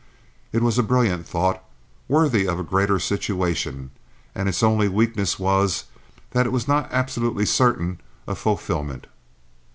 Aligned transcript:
It 0.51 0.63
was 0.63 0.79
a 0.79 0.81
brilliant 0.81 1.27
thought, 1.27 1.63
worthy 2.07 2.47
of 2.47 2.57
a 2.57 2.63
greater 2.63 2.97
situation, 2.97 3.91
and 4.33 4.49
its 4.49 4.63
only 4.63 4.87
weakness 4.87 5.37
was 5.37 5.83
that 6.31 6.47
it 6.47 6.51
was 6.51 6.67
not 6.67 6.89
absolutely 6.91 7.45
certain 7.45 8.01
of 8.25 8.39
fulfillment. 8.39 9.05